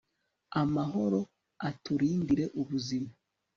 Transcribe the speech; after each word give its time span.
amahoro, 0.61 1.19
uturindire 1.69 2.45
ubuzima 2.61 3.11